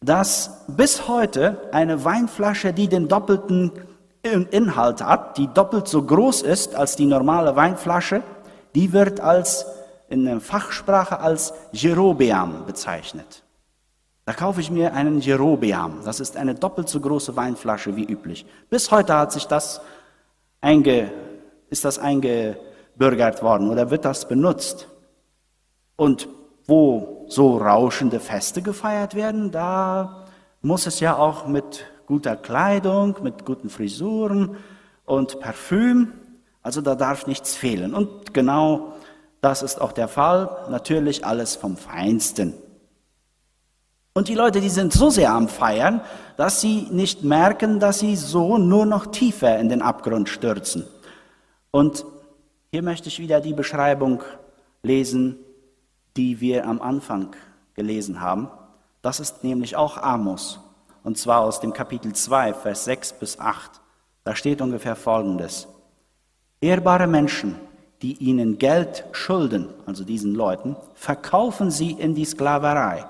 [0.00, 3.72] dass bis heute eine Weinflasche, die den doppelten
[4.22, 8.22] Inhalt hat, die doppelt so groß ist als die normale Weinflasche,
[8.74, 9.66] die wird als
[10.08, 13.44] in der Fachsprache als Jerobeam bezeichnet.
[14.24, 16.00] Da kaufe ich mir einen Jerobeam.
[16.04, 18.44] Das ist eine doppelt so große Weinflasche wie üblich.
[18.68, 19.80] Bis heute hat sich das
[20.60, 21.10] einge,
[21.70, 24.88] ist das eingebürgert worden oder wird das benutzt.
[25.96, 26.28] Und
[26.68, 30.26] wo so rauschende Feste gefeiert werden, da
[30.62, 34.56] muss es ja auch mit guter Kleidung, mit guten Frisuren
[35.04, 36.12] und Parfüm,
[36.62, 37.94] also da darf nichts fehlen.
[37.94, 38.92] Und genau
[39.40, 42.54] das ist auch der Fall, natürlich alles vom Feinsten.
[44.12, 46.00] Und die Leute, die sind so sehr am Feiern,
[46.36, 50.84] dass sie nicht merken, dass sie so nur noch tiefer in den Abgrund stürzen.
[51.70, 52.04] Und
[52.72, 54.22] hier möchte ich wieder die Beschreibung
[54.82, 55.38] lesen,
[56.18, 57.30] die wir am Anfang
[57.74, 58.50] gelesen haben.
[59.02, 60.58] Das ist nämlich auch Amos,
[61.04, 63.80] und zwar aus dem Kapitel 2, Vers 6 bis 8.
[64.24, 65.68] Da steht ungefähr Folgendes.
[66.60, 67.54] Ehrbare Menschen,
[68.02, 73.06] die ihnen Geld schulden, also diesen Leuten, verkaufen sie in die Sklaverei.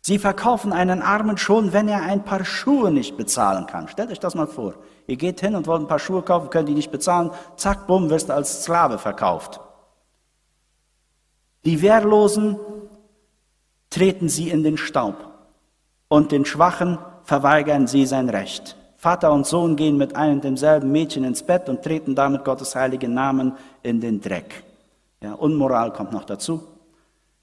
[0.00, 3.88] Sie verkaufen einen Armen schon, wenn er ein paar Schuhe nicht bezahlen kann.
[3.88, 4.74] Stellt euch das mal vor.
[5.06, 7.30] Ihr geht hin und wollt ein paar Schuhe kaufen, könnt die nicht bezahlen.
[7.56, 9.60] Zack, bumm, wirst du als Sklave verkauft.
[11.64, 12.58] Die Wehrlosen
[13.90, 15.14] treten sie in den Staub
[16.08, 18.76] und den Schwachen verweigern sie sein Recht.
[18.96, 23.14] Vater und Sohn gehen mit einem demselben Mädchen ins Bett und treten damit Gottes heiligen
[23.14, 24.64] Namen in den Dreck.
[25.20, 26.62] Ja, Unmoral kommt noch dazu.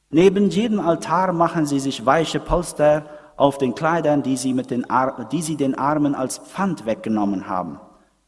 [0.09, 3.05] Neben jedem Altar machen sie sich weiche Polster
[3.37, 7.47] auf den Kleidern, die sie, mit den, Ar die sie den Armen als Pfand weggenommen
[7.47, 7.79] haben.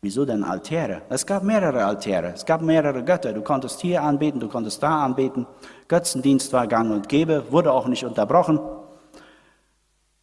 [0.04, 1.04] Wieso denn Altäre?
[1.10, 3.34] Es gab mehrere Altäre, es gab mehrere Götter.
[3.34, 5.46] Du konntest hier anbeten, du konntest da anbeten.
[5.88, 8.60] Götzendienst war gang und gäbe, wurde auch nicht unterbrochen.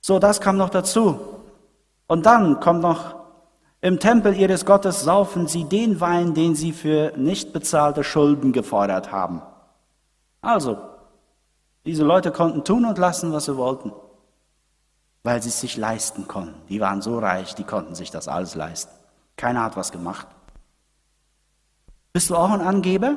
[0.01, 1.21] So, das kam noch dazu.
[2.09, 3.15] Und dann kommt noch,
[3.81, 9.13] im Tempel ihres Gottes saufen sie den Wein, den sie für nicht bezahlte Schulden gefordert
[9.13, 9.43] haben.
[10.41, 10.79] Also,
[11.89, 13.93] Diese Leute konnten tun und lassen, was sie wollten,
[15.23, 16.55] weil sie es sich leisten konnten.
[16.69, 18.98] Die waren so reich, die konnten sich das alles leisten.
[19.39, 20.27] Keiner hat was gemacht.
[22.13, 23.17] Bist du auch ein Angeber?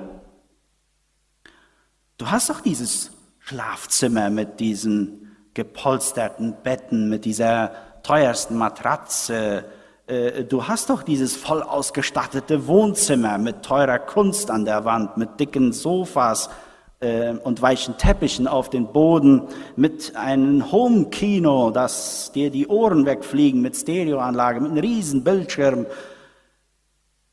[2.17, 7.71] Du hast doch dieses Schlafzimmer mit diesen gepolsterten Betten, mit dieser
[8.03, 9.65] teuersten Matratze.
[10.05, 15.39] Äh, du hast doch dieses voll ausgestattete Wohnzimmer mit teurer Kunst an der Wand, mit
[15.39, 16.51] dicken Sofas
[16.99, 23.59] äh, und weichen Teppichen auf den Boden, mit einem Home-Kino, das dir die Ohren wegfliegen,
[23.61, 25.87] mit Stereoanlage, mit einem riesen Bildschirm.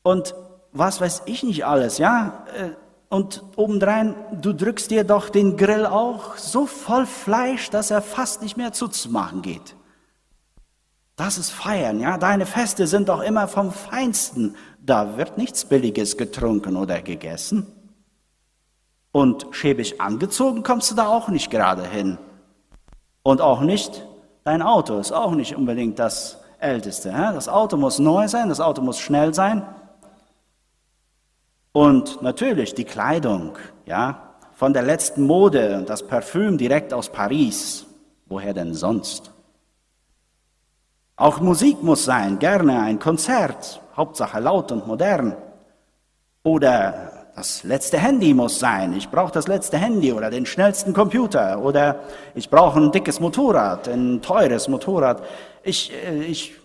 [0.03, 0.35] Und
[0.71, 2.45] was weiß ich nicht alles, ja?
[2.55, 2.69] Äh,
[3.09, 8.43] und obendrein, du drückst dir doch den Grill auch so voll Fleisch, dass er fast
[8.43, 9.75] nicht mehr zuzumachen geht.
[11.15, 12.17] Das ist Feiern, ja?
[12.17, 14.55] Deine Feste sind doch immer vom Feinsten.
[14.79, 17.67] Da wird nichts Billiges getrunken oder gegessen.
[19.11, 22.19] Und schäbig angezogen kommst du da auch nicht gerade hin.
[23.23, 24.07] Und auch nicht,
[24.43, 27.09] dein Auto ist auch nicht unbedingt das Älteste.
[27.09, 27.33] Ja?
[27.33, 29.65] Das Auto muss neu sein, das Auto muss schnell sein.
[31.79, 37.85] Und natürlich die Kleidung, ja, von der letzten Mode, das Parfüm direkt aus Paris.
[38.25, 39.31] Woher denn sonst?
[41.15, 45.37] Auch Musik muss sein, gerne ein Konzert, Hauptsache laut und modern.
[46.43, 48.91] Oder das letzte Handy muss sein.
[48.91, 52.01] Ich brauche das letzte Handy oder den schnellsten Computer oder
[52.35, 55.23] ich brauche ein dickes Motorrad, ein teures Motorrad.
[55.63, 56.55] Ich, äh, ich,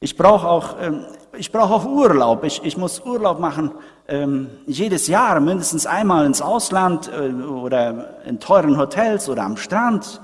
[0.00, 1.06] ich brauche auch, ähm,
[1.40, 2.44] ich brauche auch Urlaub.
[2.44, 3.72] Ich, ich muss Urlaub machen
[4.08, 10.20] ähm, jedes Jahr mindestens einmal ins Ausland äh, oder in teuren Hotels oder am Strand.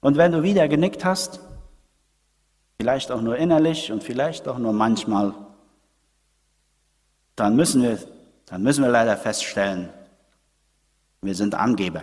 [0.00, 1.40] Und wenn du wieder genickt hast,
[2.78, 5.34] vielleicht auch nur innerlich und vielleicht auch nur manchmal,
[7.36, 7.98] dann müssen wir,
[8.46, 9.90] dann müssen wir leider feststellen,
[11.20, 12.02] wir sind Angeber.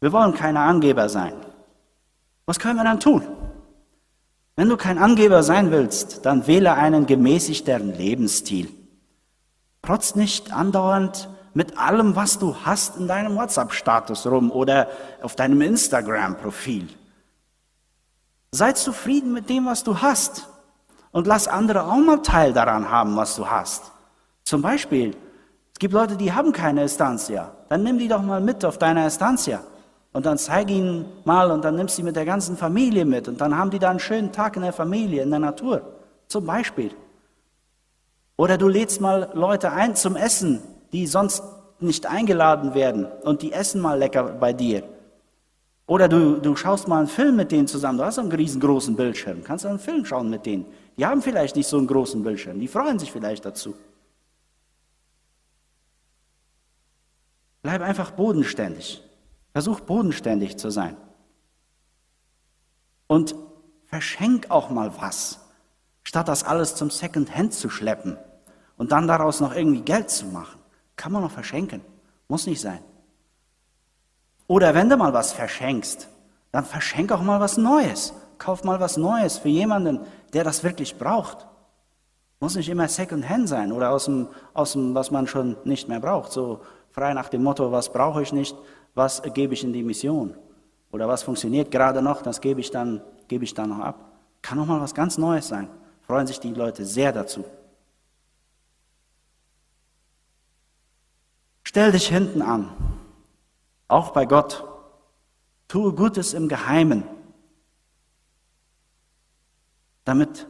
[0.00, 1.43] Wir wollen keine Angeber sein.
[2.46, 3.22] Was können wir dann tun?
[4.56, 8.68] Wenn du kein Angeber sein willst, dann wähle einen gemäßigteren Lebensstil.
[9.82, 14.88] Trotz nicht andauernd mit allem, was du hast, in deinem WhatsApp-Status rum oder
[15.22, 16.88] auf deinem Instagram-Profil.
[18.52, 20.48] Sei zufrieden mit dem, was du hast
[21.10, 23.90] und lass andere auch mal Teil daran haben, was du hast.
[24.44, 25.16] Zum Beispiel,
[25.72, 27.52] es gibt Leute, die haben keine Estancia.
[27.68, 29.60] Dann nimm die doch mal mit auf deiner Estancia.
[30.14, 33.26] Und dann zeig ihnen mal und dann nimmst du sie mit der ganzen Familie mit
[33.26, 35.82] und dann haben die da einen schönen Tag in der Familie, in der Natur.
[36.28, 36.92] Zum Beispiel.
[38.36, 41.42] Oder du lädst mal Leute ein zum Essen, die sonst
[41.80, 44.84] nicht eingeladen werden und die essen mal lecker bei dir.
[45.86, 47.98] Oder du, du schaust mal einen Film mit denen zusammen.
[47.98, 49.44] Du hast einen riesengroßen Bildschirm.
[49.44, 50.64] Kannst einen Film schauen mit denen.
[50.96, 52.58] Die haben vielleicht nicht so einen großen Bildschirm.
[52.58, 53.74] Die freuen sich vielleicht dazu.
[57.62, 59.03] Bleib einfach bodenständig.
[59.54, 60.96] Versuch bodenständig zu sein.
[63.06, 63.36] Und
[63.86, 65.38] verschenk auch mal was,
[66.02, 68.18] statt das alles zum Second Hand zu schleppen
[68.76, 70.58] und dann daraus noch irgendwie Geld zu machen.
[70.96, 71.82] Kann man noch verschenken.
[72.26, 72.80] Muss nicht sein.
[74.48, 76.08] Oder wenn du mal was verschenkst,
[76.50, 78.12] dann verschenk auch mal was Neues.
[78.38, 80.00] Kauf mal was Neues für jemanden,
[80.32, 81.46] der das wirklich braucht.
[82.40, 85.88] Muss nicht immer Second Hand sein oder aus dem, aus dem, was man schon nicht
[85.88, 86.32] mehr braucht.
[86.32, 88.56] So frei nach dem Motto, was brauche ich nicht,
[88.94, 90.36] was gebe ich in die Mission?
[90.92, 94.12] Oder was funktioniert gerade noch, das gebe ich dann, gebe ich dann noch ab.
[94.42, 95.68] Kann noch mal was ganz Neues sein.
[96.02, 97.44] Freuen sich die Leute sehr dazu.
[101.64, 102.70] Stell dich hinten an,
[103.88, 104.64] auch bei Gott.
[105.66, 107.02] Tue Gutes im Geheimen,
[110.04, 110.46] damit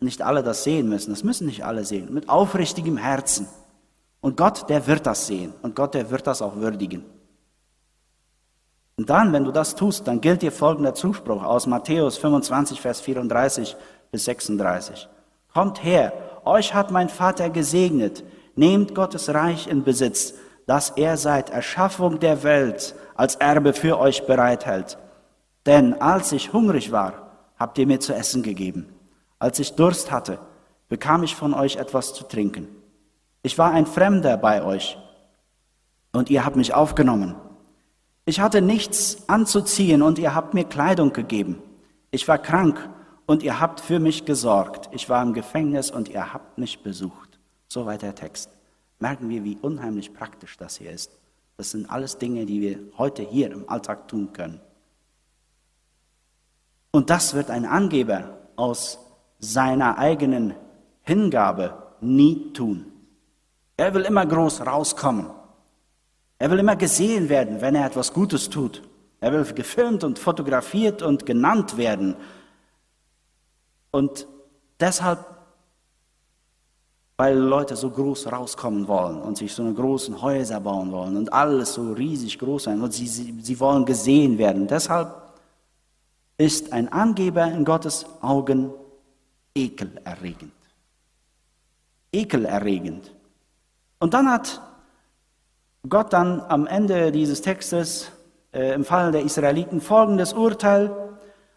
[0.00, 1.10] nicht alle das sehen müssen.
[1.10, 2.14] Das müssen nicht alle sehen.
[2.14, 3.48] Mit aufrichtigem Herzen.
[4.20, 5.52] Und Gott, der wird das sehen.
[5.62, 7.04] Und Gott, der wird das auch würdigen.
[8.96, 13.00] Und dann, wenn du das tust, dann gilt dir folgender Zuspruch aus Matthäus 25, Vers
[13.00, 13.76] 34
[14.10, 15.08] bis 36.
[15.52, 16.12] Kommt her,
[16.44, 18.24] euch hat mein Vater gesegnet,
[18.54, 20.34] nehmt Gottes Reich in Besitz,
[20.66, 24.98] das er seit Erschaffung der Welt als Erbe für euch bereithält.
[25.66, 27.22] Denn als ich hungrig war,
[27.56, 28.92] habt ihr mir zu essen gegeben.
[29.38, 30.38] Als ich Durst hatte,
[30.88, 32.68] bekam ich von euch etwas zu trinken.
[33.42, 34.98] Ich war ein Fremder bei euch
[36.12, 37.34] und ihr habt mich aufgenommen.
[38.24, 41.60] Ich hatte nichts anzuziehen und ihr habt mir Kleidung gegeben.
[42.10, 42.88] Ich war krank
[43.26, 44.88] und ihr habt für mich gesorgt.
[44.92, 47.40] Ich war im Gefängnis und ihr habt mich besucht.
[47.68, 48.50] Soweit der Text.
[49.00, 51.10] Merken wir, wie unheimlich praktisch das hier ist.
[51.56, 54.60] Das sind alles Dinge, die wir heute hier im Alltag tun können.
[56.92, 58.98] Und das wird ein Angeber aus
[59.38, 60.54] seiner eigenen
[61.02, 62.86] Hingabe nie tun.
[63.76, 65.30] Er will immer groß rauskommen.
[66.42, 68.82] Er will immer gesehen werden, wenn er etwas Gutes tut.
[69.20, 72.16] Er will gefilmt und fotografiert und genannt werden.
[73.92, 74.26] Und
[74.80, 75.24] deshalb,
[77.16, 81.32] weil Leute so groß rauskommen wollen und sich so eine großen Häuser bauen wollen und
[81.32, 84.66] alles so riesig groß sein und sie, sie, sie wollen gesehen werden.
[84.66, 85.14] Deshalb
[86.38, 88.72] ist ein Angeber in Gottes Augen
[89.54, 90.50] ekelerregend.
[92.10, 93.14] Ekelerregend.
[94.00, 94.60] Und dann hat
[95.88, 98.12] Gott dann am Ende dieses Textes
[98.52, 100.94] äh, im Fall der Israeliten folgendes Urteil,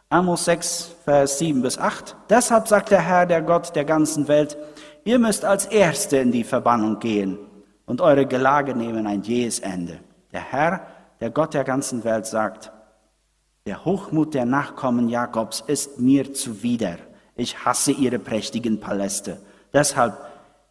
[0.09, 2.15] Amos 6, Vers 7 bis 8.
[2.29, 4.57] Deshalb sagt der Herr, der Gott der ganzen Welt,
[5.03, 7.37] ihr müsst als Erste in die Verbannung gehen
[7.85, 9.99] und eure Gelage nehmen ein jähes Ende.
[10.33, 10.87] Der Herr,
[11.19, 12.71] der Gott der ganzen Welt sagt,
[13.67, 16.97] der Hochmut der Nachkommen Jakobs ist mir zuwider.
[17.35, 19.37] Ich hasse ihre prächtigen Paläste.
[19.71, 20.17] Deshalb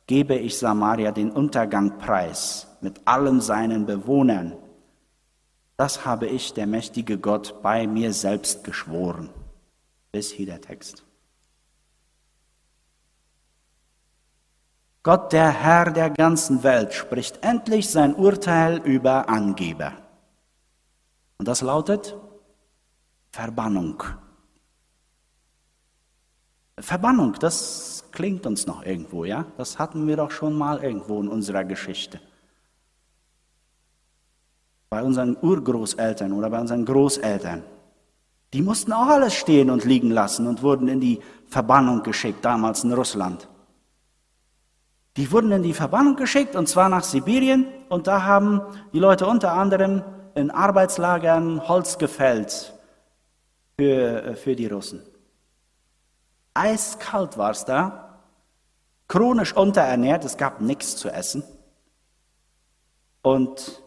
[0.08, 4.56] gebe ich Samaria den Untergang preis mit allen seinen Bewohnern.
[5.76, 9.30] Das habe ich, der mächtige Gott, bei mir selbst geschworen.
[10.12, 11.04] Bis hier der Text.
[15.02, 19.92] Gott, der Herr der ganzen Welt, spricht endlich sein Urteil über Angeber.
[21.38, 22.16] Und das lautet,
[23.32, 24.02] Verbannung.
[26.78, 29.46] Verbannung, das klingt uns noch irgendwo, ja?
[29.58, 32.20] Das hatten wir doch schon mal irgendwo in unserer Geschichte.
[34.94, 37.64] Bei unseren Urgroßeltern oder bei unseren Großeltern.
[38.52, 41.18] Die mussten auch alles stehen und liegen lassen und wurden in die
[41.48, 43.48] Verbannung geschickt, damals in Russland.
[45.16, 48.60] Die wurden in die Verbannung geschickt und zwar nach Sibirien und da haben
[48.92, 50.04] die Leute unter anderem
[50.36, 52.72] in Arbeitslagern Holz gefällt
[53.76, 55.02] für, äh, für die Russen.
[56.54, 58.20] Eiskalt war es da,
[59.08, 61.42] chronisch unterernährt, es gab nichts zu essen.
[63.22, 63.82] Und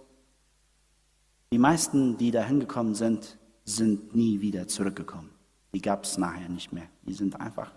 [1.52, 5.30] die meisten, die da hingekommen sind, sind nie wieder zurückgekommen.
[5.74, 6.88] Die gab es nachher nicht mehr.
[7.04, 7.72] Die sind einfach,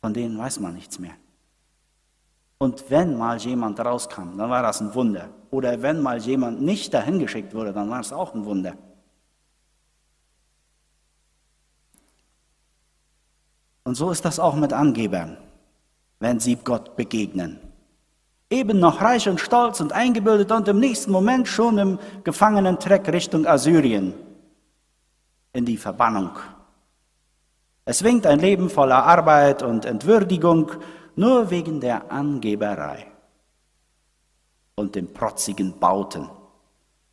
[0.00, 1.14] von denen weiß man nichts mehr.
[2.58, 5.30] Und wenn mal jemand rauskam, dann war das ein Wunder.
[5.50, 8.76] Oder wenn mal jemand nicht dahin geschickt wurde, dann war es auch ein Wunder.
[13.84, 15.38] Und so ist das auch mit Angebern,
[16.20, 17.58] wenn sie Gott begegnen.
[18.52, 23.46] Eben noch reich und stolz und eingebildet und im nächsten Moment schon im Gefangenentreck Richtung
[23.46, 24.12] Assyrien
[25.54, 26.32] in die Verbannung.
[27.86, 30.70] Es winkt ein Leben voller Arbeit und Entwürdigung
[31.16, 33.06] nur wegen der Angeberei
[34.74, 36.28] und dem protzigen Bauten.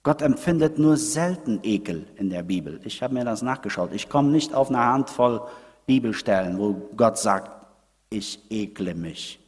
[0.03, 2.81] Gott empfindet nur selten Ekel in der Bibel.
[2.83, 3.93] Ich habe mir das nachgeschaut.
[3.93, 5.41] Ich komme nicht auf eine Handvoll
[5.85, 7.49] Bibelstellen, wo Gott sagt,
[8.09, 9.39] ich ekle mich.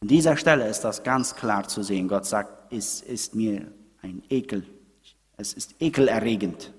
[0.00, 2.08] An dieser Stelle ist das ganz klar zu sehen.
[2.08, 3.70] Gott sagt, es ist mir
[4.00, 4.64] ein Ekel,
[5.36, 6.72] es ist ekelerregend.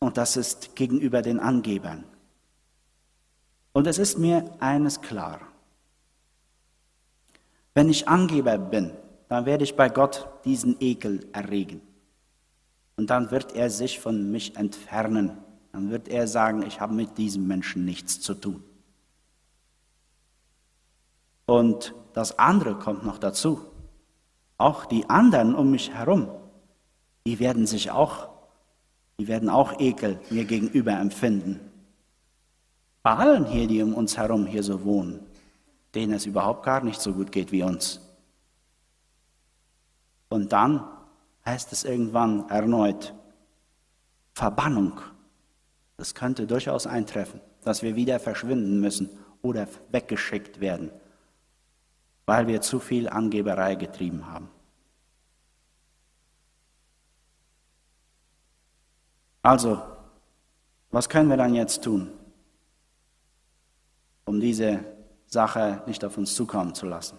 [0.00, 2.04] Und das ist gegenüber den Angebern.
[3.72, 5.40] Und es ist mir eines klar.
[7.74, 8.92] Wenn ich Angeber bin,
[9.28, 11.80] dann werde ich bei Gott diesen Ekel erregen.
[12.96, 15.38] Und dann wird er sich von mich entfernen.
[15.72, 18.64] Dann wird er sagen, ich habe mit diesem Menschen nichts zu tun.
[21.50, 23.60] Und das andere kommt noch dazu.
[24.56, 26.28] Auch die anderen um mich herum,
[27.26, 28.28] die werden sich auch,
[29.18, 31.58] die werden auch Ekel mir gegenüber empfinden.
[33.02, 35.26] Bei allen hier, die um uns herum hier so wohnen,
[35.96, 38.00] denen es überhaupt gar nicht so gut geht wie uns.
[40.28, 40.86] Und dann
[41.44, 43.12] heißt es irgendwann erneut
[44.34, 45.00] Verbannung.
[45.96, 49.10] Das könnte durchaus eintreffen, dass wir wieder verschwinden müssen
[49.42, 50.92] oder weggeschickt werden,
[52.30, 54.48] weil wir zu viel Angeberei getrieben haben.
[59.42, 59.82] Also,
[60.92, 62.12] was können wir dann jetzt tun,
[64.26, 64.84] um diese
[65.26, 67.18] Sache nicht auf uns zukommen zu lassen?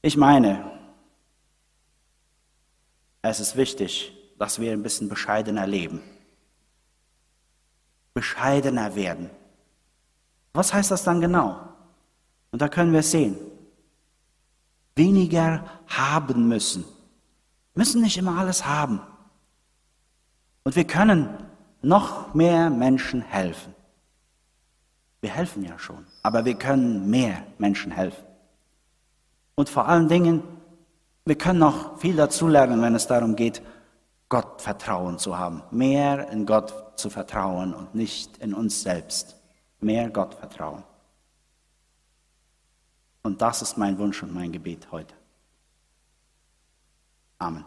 [0.00, 0.70] Ich meine,
[3.20, 6.00] es ist wichtig, dass wir ein bisschen bescheidener leben.
[8.14, 9.28] Bescheidener werden.
[10.52, 11.69] Was heißt das dann genau?
[12.50, 13.36] Und da können wir sehen.
[14.96, 16.84] Weniger haben müssen.
[17.74, 19.00] Müssen nicht immer alles haben.
[20.64, 21.28] Und wir können
[21.82, 23.74] noch mehr Menschen helfen.
[25.20, 28.24] Wir helfen ja schon, aber wir können mehr Menschen helfen.
[29.54, 30.42] Und vor allen Dingen
[31.30, 33.62] wir können noch viel dazulernen, wenn es darum geht,
[34.28, 35.62] Gott Vertrauen zu haben.
[35.70, 39.36] Mehr in Gott zu vertrauen und nicht in uns selbst.
[39.82, 40.82] mehr Gott vertrauen.
[43.22, 45.14] Und das ist mein Wunsch und mein Gebet heute.
[47.38, 47.64] Amen.